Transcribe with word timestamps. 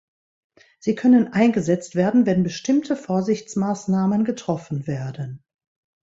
Sie 0.79 0.95
können 0.95 1.27
eingesetzt 1.31 1.93
werden, 1.93 2.25
wenn 2.25 2.41
bestimmte 2.41 2.95
Vorsichtsmaßnahmen 2.95 4.25
getroffen 4.25 4.87
werden. 4.87 5.43